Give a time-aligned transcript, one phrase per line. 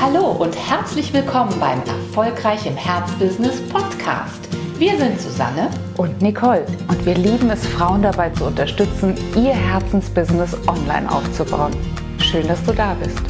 [0.00, 4.48] Hallo und herzlich willkommen beim Erfolgreich im Herzbusiness Podcast.
[4.78, 10.56] Wir sind Susanne und Nicole und wir lieben es, Frauen dabei zu unterstützen, ihr Herzensbusiness
[10.68, 11.72] online aufzubauen.
[12.20, 13.20] Schön, dass du da bist.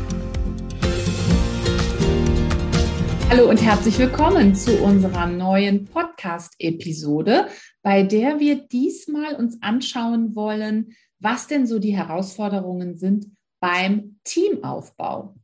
[3.30, 7.48] Hallo und herzlich willkommen zu unserer neuen Podcast-Episode,
[7.82, 13.24] bei der wir diesmal uns anschauen wollen, was denn so die Herausforderungen sind
[13.58, 15.34] beim Teamaufbau.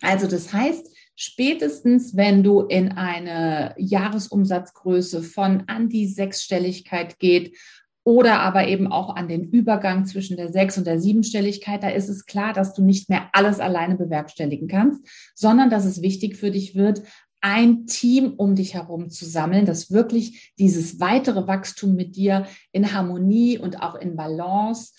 [0.00, 7.56] Also das heißt, spätestens wenn du in eine Jahresumsatzgröße von an die Sechsstelligkeit geht
[8.04, 12.08] oder aber eben auch an den Übergang zwischen der Sechs- und der Siebenstelligkeit, da ist
[12.08, 16.50] es klar, dass du nicht mehr alles alleine bewerkstelligen kannst, sondern dass es wichtig für
[16.50, 17.02] dich wird,
[17.40, 22.92] ein Team um dich herum zu sammeln, das wirklich dieses weitere Wachstum mit dir in
[22.92, 24.92] Harmonie und auch in Balance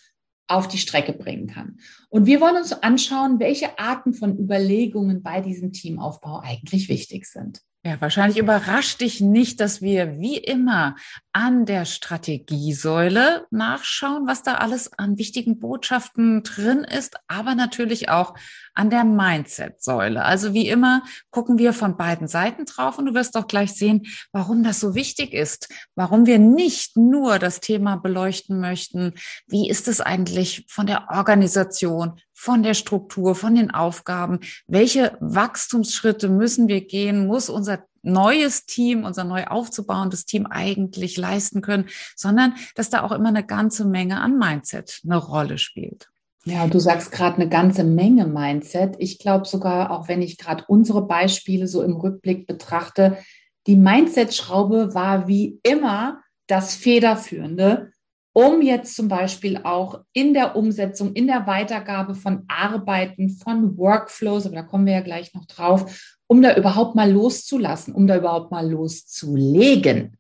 [0.54, 1.78] auf die Strecke bringen kann.
[2.10, 7.62] Und wir wollen uns anschauen, welche Arten von Überlegungen bei diesem Teamaufbau eigentlich wichtig sind.
[7.86, 10.96] Ja, wahrscheinlich überrascht dich nicht, dass wir wie immer
[11.34, 18.36] an der Strategiesäule nachschauen, was da alles an wichtigen Botschaften drin ist, aber natürlich auch
[18.74, 20.24] an der Mindset-Säule.
[20.24, 24.04] Also wie immer gucken wir von beiden Seiten drauf und du wirst auch gleich sehen,
[24.32, 29.90] warum das so wichtig ist, warum wir nicht nur das Thema beleuchten möchten, wie ist
[29.90, 32.14] es eigentlich von der Organisation,
[32.44, 39.06] von der Struktur, von den Aufgaben, welche Wachstumsschritte müssen wir gehen, muss unser neues Team,
[39.06, 41.86] unser neu aufzubauendes Team eigentlich leisten können,
[42.18, 46.10] sondern dass da auch immer eine ganze Menge an Mindset eine Rolle spielt.
[46.44, 48.96] Ja, du sagst gerade eine ganze Menge Mindset.
[49.00, 53.20] Ich glaube sogar, auch wenn ich gerade unsere Beispiele so im Rückblick betrachte,
[53.68, 57.93] die Mindset-Schraube war wie immer das Federführende,
[58.34, 64.46] um jetzt zum Beispiel auch in der Umsetzung, in der Weitergabe von Arbeiten, von Workflows,
[64.46, 68.18] aber da kommen wir ja gleich noch drauf, um da überhaupt mal loszulassen, um da
[68.18, 70.18] überhaupt mal loszulegen.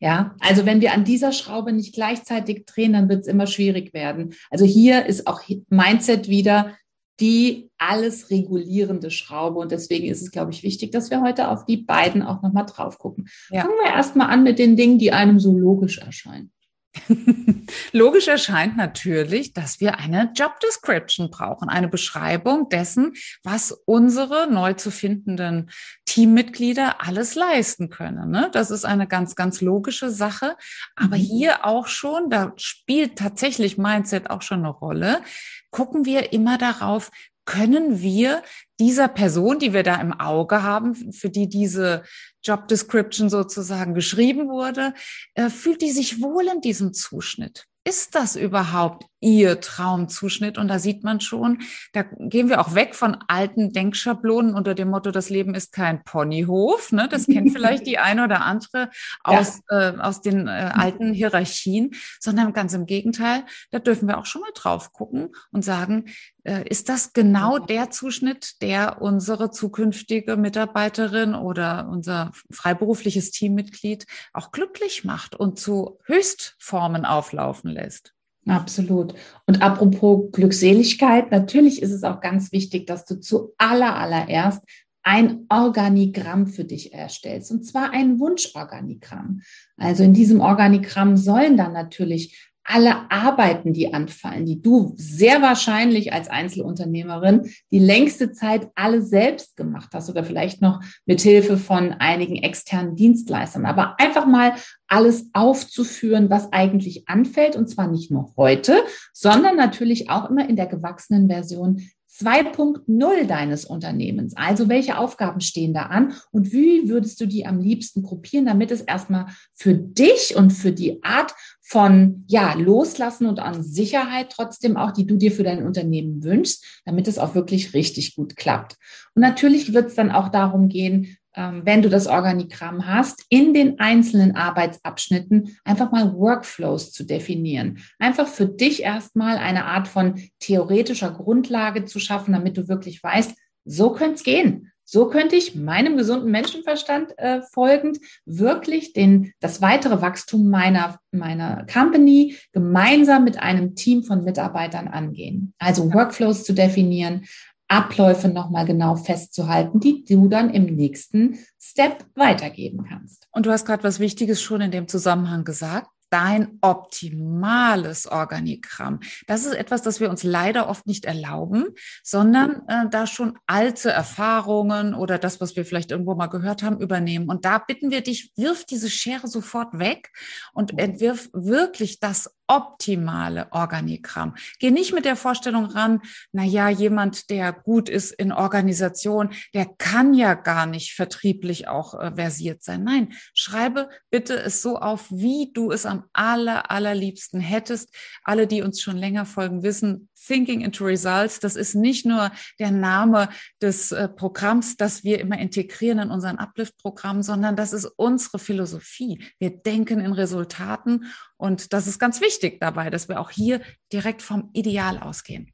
[0.00, 3.94] Ja, also wenn wir an dieser Schraube nicht gleichzeitig drehen, dann wird es immer schwierig
[3.94, 4.34] werden.
[4.50, 5.40] Also hier ist auch
[5.70, 6.76] Mindset wieder
[7.20, 9.60] die alles regulierende Schraube.
[9.60, 12.66] Und deswegen ist es, glaube ich, wichtig, dass wir heute auf die beiden auch nochmal
[12.66, 13.28] drauf gucken.
[13.50, 13.62] Ja.
[13.62, 16.50] Fangen wir erstmal an mit den Dingen, die einem so logisch erscheinen.
[17.92, 24.74] Logisch erscheint natürlich, dass wir eine Job Description brauchen, eine Beschreibung dessen, was unsere neu
[24.74, 25.70] zu findenden
[26.04, 28.30] Teammitglieder alles leisten können.
[28.30, 28.48] Ne?
[28.52, 30.56] Das ist eine ganz, ganz logische Sache.
[30.96, 31.22] Aber mhm.
[31.22, 35.22] hier auch schon, da spielt tatsächlich Mindset auch schon eine Rolle,
[35.70, 37.10] gucken wir immer darauf,
[37.44, 38.42] können wir
[38.80, 42.02] dieser Person, die wir da im Auge haben, für die diese
[42.42, 44.94] Job Description sozusagen geschrieben wurde,
[45.34, 47.66] äh, fühlt die sich wohl in diesem Zuschnitt?
[47.86, 50.58] Ist das überhaupt ihr Traumzuschnitt.
[50.58, 54.88] Und da sieht man schon, da gehen wir auch weg von alten Denkschablonen unter dem
[54.88, 56.92] Motto, das Leben ist kein Ponyhof.
[56.92, 57.08] Ne?
[57.10, 58.90] Das kennt vielleicht die eine oder andere
[59.24, 59.90] aus, ja.
[59.90, 64.42] äh, aus den äh, alten Hierarchien, sondern ganz im Gegenteil, da dürfen wir auch schon
[64.42, 66.06] mal drauf gucken und sagen,
[66.44, 74.52] äh, ist das genau der Zuschnitt, der unsere zukünftige Mitarbeiterin oder unser freiberufliches Teammitglied auch
[74.52, 78.13] glücklich macht und zu Höchstformen auflaufen lässt?
[78.46, 79.14] Absolut.
[79.46, 84.62] Und apropos Glückseligkeit, natürlich ist es auch ganz wichtig, dass du zu aller, allererst
[85.02, 89.42] ein Organigramm für dich erstellst, und zwar ein Wunschorganigramm.
[89.76, 96.12] Also in diesem Organigramm sollen dann natürlich alle Arbeiten, die anfallen, die du sehr wahrscheinlich
[96.12, 101.92] als Einzelunternehmerin die längste Zeit alle selbst gemacht hast oder vielleicht noch mit Hilfe von
[101.92, 103.66] einigen externen Dienstleistern.
[103.66, 104.54] Aber einfach mal
[104.88, 108.82] alles aufzuführen, was eigentlich anfällt und zwar nicht nur heute,
[109.12, 111.82] sondern natürlich auch immer in der gewachsenen Version
[112.18, 114.36] 2.0 deines Unternehmens.
[114.36, 118.70] Also welche Aufgaben stehen da an und wie würdest du die am liebsten gruppieren, damit
[118.70, 121.34] es erstmal für dich und für die Art
[121.66, 126.82] von ja, loslassen und an Sicherheit trotzdem auch, die du dir für dein Unternehmen wünschst,
[126.84, 128.76] damit es auch wirklich richtig gut klappt.
[129.14, 133.54] Und natürlich wird es dann auch darum gehen, ähm, wenn du das Organigramm hast, in
[133.54, 137.78] den einzelnen Arbeitsabschnitten einfach mal Workflows zu definieren.
[137.98, 143.34] Einfach für dich erstmal eine Art von theoretischer Grundlage zu schaffen, damit du wirklich weißt,
[143.64, 144.70] so könnte es gehen.
[144.84, 151.66] So könnte ich meinem gesunden Menschenverstand äh, folgend wirklich den, das weitere Wachstum meiner, meiner
[151.72, 155.54] Company gemeinsam mit einem Team von Mitarbeitern angehen.
[155.58, 157.24] Also Workflows zu definieren,
[157.68, 163.26] Abläufe nochmal genau festzuhalten, die du dann im nächsten Step weitergeben kannst.
[163.32, 165.88] Und du hast gerade was Wichtiges schon in dem Zusammenhang gesagt.
[166.10, 169.00] Dein optimales Organigramm.
[169.26, 171.66] Das ist etwas, das wir uns leider oft nicht erlauben,
[172.02, 176.80] sondern äh, da schon alte Erfahrungen oder das, was wir vielleicht irgendwo mal gehört haben,
[176.80, 177.28] übernehmen.
[177.28, 180.10] Und da bitten wir dich, wirf diese Schere sofort weg
[180.52, 184.34] und entwirf wirklich das optimale Organigramm.
[184.58, 186.00] Geh nicht mit der Vorstellung ran,
[186.32, 191.98] na ja, jemand, der gut ist in Organisation, der kann ja gar nicht vertrieblich auch
[191.98, 192.84] äh, versiert sein.
[192.84, 197.94] Nein, schreibe bitte es so auf, wie du es am aller, allerliebsten hättest.
[198.22, 202.70] Alle, die uns schon länger folgen, wissen, Thinking into Results, das ist nicht nur der
[202.70, 203.28] Name
[203.60, 209.22] des äh, Programms, das wir immer integrieren in unseren Uplift-Programm, sondern das ist unsere Philosophie.
[209.38, 211.06] Wir denken in Resultaten
[211.36, 213.60] und das ist ganz wichtig dabei, dass wir auch hier
[213.92, 215.50] direkt vom Ideal ausgehen.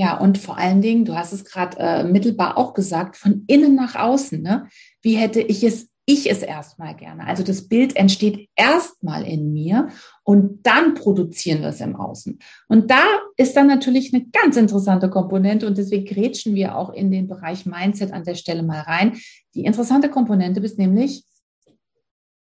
[0.00, 3.74] Ja, und vor allen Dingen, du hast es gerade äh, mittelbar auch gesagt, von innen
[3.74, 4.40] nach außen.
[4.40, 4.66] Ne?
[5.02, 7.26] Wie hätte ich es ich es erstmal gerne.
[7.26, 9.88] Also das Bild entsteht erstmal in mir
[10.24, 12.38] und dann produzieren wir es im Außen.
[12.68, 13.02] Und da
[13.36, 17.66] ist dann natürlich eine ganz interessante Komponente und deswegen grätschen wir auch in den Bereich
[17.66, 19.18] Mindset an der Stelle mal rein.
[19.54, 21.24] Die interessante Komponente bist nämlich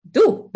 [0.05, 0.51] du.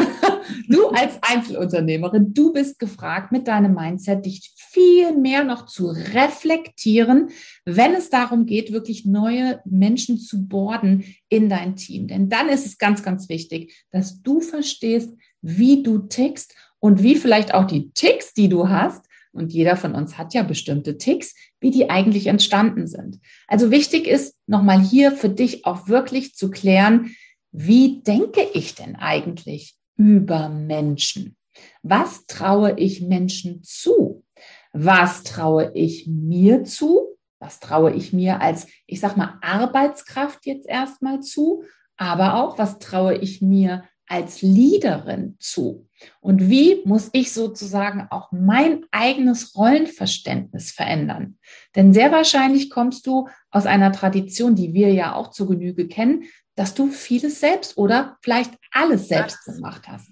[0.68, 7.28] Du als Einzelunternehmerin, du bist gefragt, mit deinem Mindset dich viel mehr noch zu reflektieren,
[7.64, 12.08] wenn es darum geht, wirklich neue Menschen zu borden in dein Team.
[12.08, 15.12] Denn dann ist es ganz, ganz wichtig, dass du verstehst,
[15.42, 19.94] wie du tickst und wie vielleicht auch die Ticks, die du hast, und jeder von
[19.94, 23.20] uns hat ja bestimmte Ticks, wie die eigentlich entstanden sind.
[23.46, 27.14] Also wichtig ist nochmal hier für dich auch wirklich zu klären,
[27.52, 31.36] wie denke ich denn eigentlich über Menschen?
[31.82, 34.24] Was traue ich Menschen zu?
[34.72, 37.18] Was traue ich mir zu?
[37.38, 41.64] Was traue ich mir als, ich sag mal, Arbeitskraft jetzt erstmal zu?
[41.98, 45.86] Aber auch, was traue ich mir als Leaderin zu?
[46.20, 51.36] Und wie muss ich sozusagen auch mein eigenes Rollenverständnis verändern?
[51.76, 56.24] Denn sehr wahrscheinlich kommst du aus einer Tradition, die wir ja auch zur Genüge kennen,
[56.54, 60.10] dass du vieles selbst oder vielleicht alles selbst gemacht hast.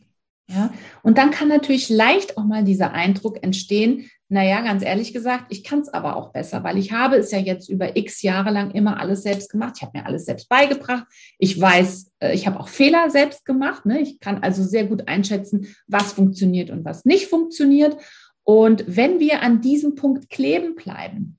[0.50, 0.72] Ja,
[1.02, 5.64] und dann kann natürlich leicht auch mal dieser Eindruck entstehen, naja, ganz ehrlich gesagt, ich
[5.64, 8.70] kann es aber auch besser, weil ich habe es ja jetzt über x Jahre lang
[8.72, 9.75] immer alles selbst gemacht.
[9.76, 11.06] Ich habe mir alles selbst beigebracht.
[11.38, 13.87] Ich weiß, äh, ich habe auch Fehler selbst gemacht.
[13.87, 14.00] Ne?
[14.00, 17.96] Ich kann also sehr gut einschätzen, was funktioniert und was nicht funktioniert.
[18.44, 21.38] Und wenn wir an diesem Punkt kleben bleiben,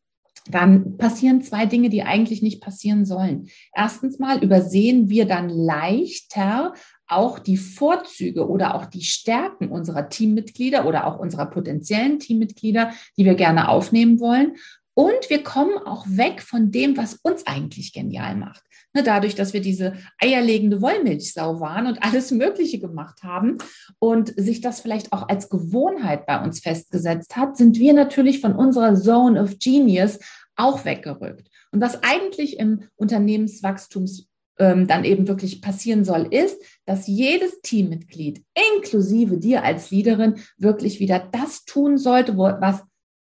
[0.50, 3.50] dann passieren zwei Dinge, die eigentlich nicht passieren sollen.
[3.76, 6.74] Erstens mal übersehen wir dann leichter
[7.10, 13.26] auch die Vorzüge oder auch die Stärken unserer Teammitglieder oder auch unserer potenziellen Teammitglieder, die
[13.26, 14.56] wir gerne aufnehmen wollen.
[14.94, 18.64] Und wir kommen auch weg von dem, was uns eigentlich genial macht.
[18.94, 23.60] Ne, dadurch, dass wir diese eierlegende Wollmilchsau waren und alles Mögliche gemacht haben
[24.00, 28.54] und sich das vielleicht auch als Gewohnheit bei uns festgesetzt hat, sind wir natürlich von
[28.54, 30.18] unserer Zone of Genius
[30.56, 31.50] auch weggerückt.
[31.72, 34.29] Und was eigentlich im Unternehmenswachstums
[34.60, 38.44] ähm, dann eben wirklich passieren soll, ist, dass jedes Teammitglied,
[38.76, 42.84] inklusive dir als Leaderin, wirklich wieder das tun sollte, wo, was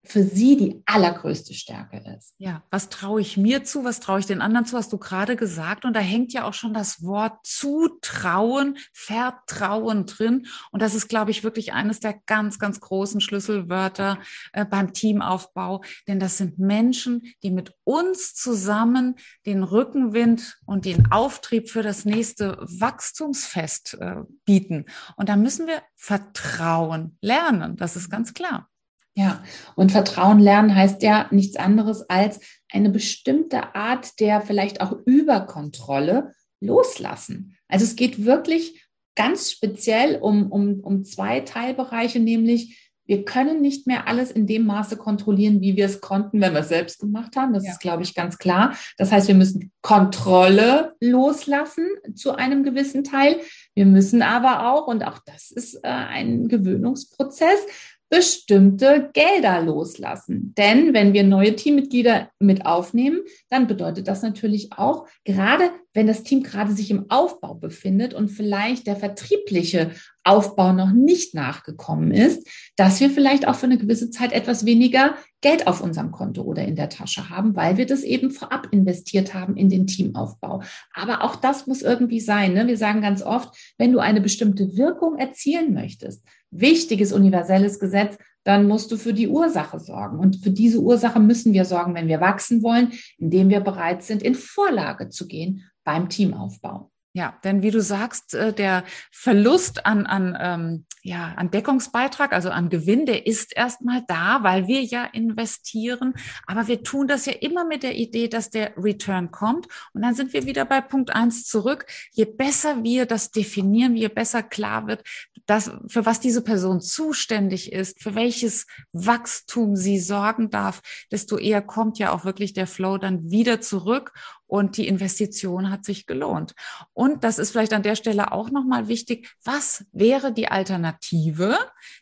[0.05, 2.35] für sie die allergrößte Stärke ist.
[2.37, 5.35] Ja, was traue ich mir zu, was traue ich den anderen zu, hast du gerade
[5.35, 5.85] gesagt.
[5.85, 10.47] Und da hängt ja auch schon das Wort Zutrauen, Vertrauen drin.
[10.71, 14.19] Und das ist, glaube ich, wirklich eines der ganz, ganz großen Schlüsselwörter
[14.53, 15.83] äh, beim Teamaufbau.
[16.07, 19.15] Denn das sind Menschen, die mit uns zusammen
[19.45, 24.85] den Rückenwind und den Auftrieb für das nächste Wachstumsfest äh, bieten.
[25.15, 27.75] Und da müssen wir Vertrauen lernen.
[27.77, 28.69] Das ist ganz klar.
[29.17, 29.43] Ja,
[29.75, 32.41] und Vertrauen lernen heißt ja nichts anderes als
[32.71, 37.55] eine bestimmte Art der vielleicht auch Überkontrolle loslassen.
[37.69, 43.85] Also es geht wirklich ganz speziell um, um, um zwei Teilbereiche, nämlich wir können nicht
[43.85, 47.35] mehr alles in dem Maße kontrollieren, wie wir es konnten, wenn wir es selbst gemacht
[47.35, 47.53] haben.
[47.53, 47.71] Das ja.
[47.71, 48.75] ist, glaube ich, ganz klar.
[48.97, 53.37] Das heißt, wir müssen Kontrolle loslassen zu einem gewissen Teil.
[53.75, 57.59] Wir müssen aber auch, und auch das ist äh, ein Gewöhnungsprozess,
[58.09, 60.53] bestimmte Gelder loslassen.
[60.57, 66.23] Denn wenn wir neue Teammitglieder mit aufnehmen, dann bedeutet das natürlich auch, gerade wenn das
[66.23, 69.91] Team gerade sich im Aufbau befindet und vielleicht der vertriebliche
[70.23, 75.15] Aufbau noch nicht nachgekommen ist, dass wir vielleicht auch für eine gewisse Zeit etwas weniger
[75.41, 79.33] Geld auf unserem Konto oder in der Tasche haben, weil wir das eben vorab investiert
[79.33, 80.63] haben in den Teamaufbau.
[80.93, 82.53] Aber auch das muss irgendwie sein.
[82.53, 82.67] Ne?
[82.67, 86.23] Wir sagen ganz oft, wenn du eine bestimmte Wirkung erzielen möchtest,
[86.59, 90.19] wichtiges universelles Gesetz, dann musst du für die Ursache sorgen.
[90.19, 94.21] Und für diese Ursache müssen wir sorgen, wenn wir wachsen wollen, indem wir bereit sind,
[94.21, 96.91] in Vorlage zu gehen beim Teamaufbau.
[97.15, 102.49] Ja, denn wie du sagst, äh, der Verlust an, an, ähm, ja, an Deckungsbeitrag, also
[102.49, 106.15] an Gewinn, der ist erstmal da, weil wir ja investieren.
[106.45, 109.67] Aber wir tun das ja immer mit der Idee, dass der Return kommt.
[109.93, 111.85] Und dann sind wir wieder bei Punkt eins zurück.
[112.11, 115.01] Je besser wir das definieren, je besser klar wird,
[115.45, 120.81] dass, für was diese Person zuständig ist, für welches Wachstum sie sorgen darf,
[121.11, 124.11] desto eher kommt ja auch wirklich der Flow dann wieder zurück
[124.47, 126.53] und die Investition hat sich gelohnt.
[126.93, 129.33] Und das ist vielleicht an der Stelle auch nochmal wichtig.
[129.43, 131.57] Was wäre die Alternative?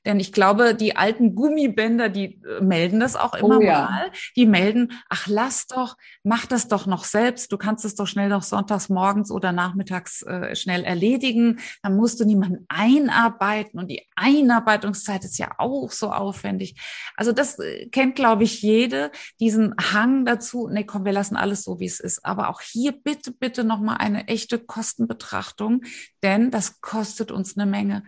[0.05, 3.85] Denn ich glaube, die alten Gummibänder, die äh, melden das auch immer oh, ja.
[3.85, 4.11] mal.
[4.35, 7.51] Die melden, ach, lass doch, mach das doch noch selbst.
[7.51, 11.59] Du kannst es doch schnell noch sonntags morgens oder nachmittags äh, schnell erledigen.
[11.81, 13.79] Dann musst du niemanden einarbeiten.
[13.79, 16.75] Und die Einarbeitungszeit ist ja auch so aufwendig.
[17.15, 20.67] Also das äh, kennt, glaube ich, jede, diesen Hang dazu.
[20.69, 23.97] Nee, komm, wir lassen alles so, wie es ist aber auch hier bitte, bitte nochmal
[23.97, 25.83] eine echte Kostenbetrachtung,
[26.23, 28.03] denn das kostet uns eine Menge.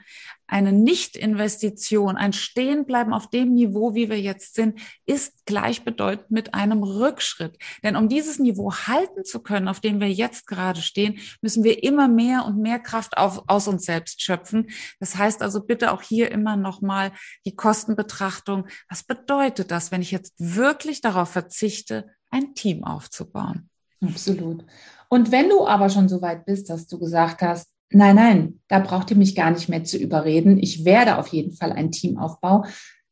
[0.47, 6.83] Eine Nicht-Investition, ein Stehenbleiben auf dem Niveau, wie wir jetzt sind, ist gleichbedeutend mit einem
[6.83, 7.57] Rückschritt.
[7.83, 11.83] Denn um dieses Niveau halten zu können, auf dem wir jetzt gerade stehen, müssen wir
[11.83, 14.69] immer mehr und mehr Kraft auf, aus uns selbst schöpfen.
[14.99, 17.11] Das heißt also bitte auch hier immer nochmal
[17.45, 18.67] die Kostenbetrachtung.
[18.87, 23.69] Was bedeutet das, wenn ich jetzt wirklich darauf verzichte, ein Team aufzubauen?
[24.01, 24.65] Absolut.
[25.09, 28.79] Und wenn du aber schon so weit bist, dass du gesagt hast, nein, nein, da
[28.79, 30.57] braucht ihr mich gar nicht mehr zu überreden.
[30.57, 32.65] Ich werde auf jeden Fall ein Team aufbauen.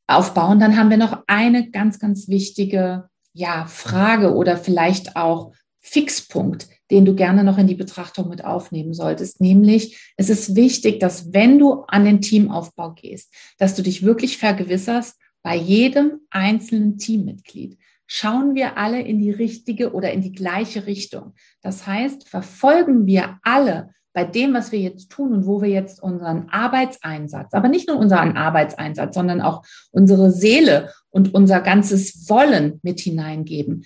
[0.08, 7.06] Dann haben wir noch eine ganz, ganz wichtige ja, Frage oder vielleicht auch Fixpunkt, den
[7.06, 9.42] du gerne noch in die Betrachtung mit aufnehmen solltest.
[9.42, 14.38] Nämlich, es ist wichtig, dass wenn du an den Teamaufbau gehst, dass du dich wirklich
[14.38, 17.78] vergewisserst bei jedem einzelnen Teammitglied,
[18.16, 21.34] schauen wir alle in die richtige oder in die gleiche Richtung.
[21.64, 26.00] Das heißt, verfolgen wir alle bei dem, was wir jetzt tun und wo wir jetzt
[26.04, 32.80] unseren Arbeitseinsatz, aber nicht nur unseren Arbeitseinsatz, sondern auch unsere Seele und unser ganzes Wollen
[32.84, 33.84] mit hineingeben,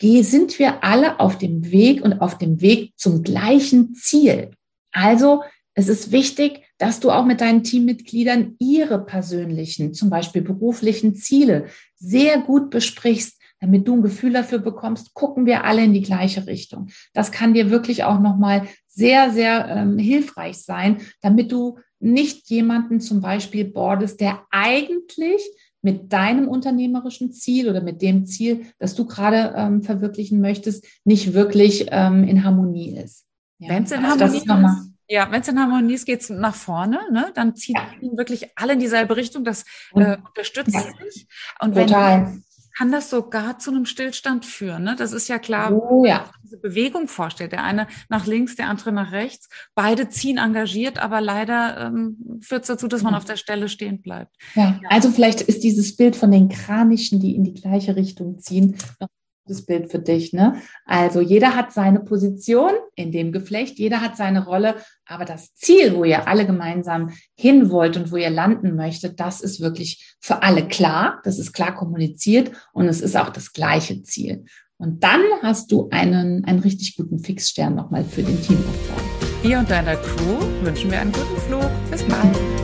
[0.00, 4.52] sind wir alle auf dem Weg und auf dem Weg zum gleichen Ziel.
[4.92, 5.42] Also
[5.74, 11.66] es ist wichtig, dass du auch mit deinen Teammitgliedern ihre persönlichen, zum Beispiel beruflichen Ziele
[11.96, 16.46] sehr gut besprichst, damit du ein Gefühl dafür bekommst, gucken wir alle in die gleiche
[16.46, 16.88] Richtung.
[17.12, 23.00] Das kann dir wirklich auch nochmal sehr, sehr ähm, hilfreich sein, damit du nicht jemanden
[23.00, 25.42] zum Beispiel bordest, der eigentlich
[25.82, 31.34] mit deinem unternehmerischen Ziel oder mit dem Ziel, das du gerade ähm, verwirklichen möchtest, nicht
[31.34, 33.24] wirklich ähm, in Harmonie ist.
[33.58, 33.70] Ja.
[33.70, 36.54] Wenn es in also Harmonie ist, ja, wenn es in Harmonie ist, geht es nach
[36.54, 37.30] vorne, ne?
[37.34, 38.16] dann zieht ja.
[38.16, 40.80] wirklich alle in dieselbe Richtung, das äh, unterstützt ja.
[40.80, 41.28] sich.
[41.60, 42.26] Und Total.
[42.26, 42.42] wenn
[42.76, 44.84] kann das sogar zu einem Stillstand führen.
[44.84, 44.96] Ne?
[44.96, 46.16] Das ist ja klar, oh, ja.
[46.16, 47.52] wenn man diese Bewegung vorstellt.
[47.52, 49.48] Der eine nach links, der andere nach rechts.
[49.74, 54.02] Beide ziehen engagiert, aber leider ähm, führt es dazu, dass man auf der Stelle stehen
[54.02, 54.36] bleibt.
[54.54, 58.76] Ja, also vielleicht ist dieses Bild von den Kranischen, die in die gleiche Richtung ziehen,
[59.00, 59.08] noch
[59.46, 60.32] das Bild für dich.
[60.32, 60.60] Ne?
[60.84, 64.76] Also jeder hat seine Position in dem Geflecht, jeder hat seine Rolle,
[65.06, 69.40] aber das Ziel, wo ihr alle gemeinsam hin wollt und wo ihr landen möchtet, das
[69.40, 74.02] ist wirklich für alle klar, das ist klar kommuniziert und es ist auch das gleiche
[74.02, 74.44] Ziel.
[74.78, 79.00] Und dann hast du einen, einen richtig guten Fixstern nochmal für den Teamaufbau.
[79.42, 81.70] Dir und deiner Crew wünschen wir einen guten Flug.
[81.90, 82.55] Bis bald.